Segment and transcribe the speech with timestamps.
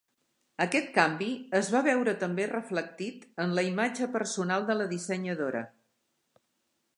[0.63, 1.27] Aquest canvi
[1.59, 5.63] es va veure també reflectit en la imatge personal de la dissenyadora.